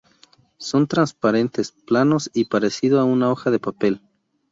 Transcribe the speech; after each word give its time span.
Son 0.57 0.87
transparentes, 0.87 1.71
planos 1.71 2.31
y 2.33 2.45
parecido 2.45 2.99
a 2.99 3.03
una 3.03 3.29
hoja 3.31 3.51
de 3.51 3.59
papel. 3.59 4.01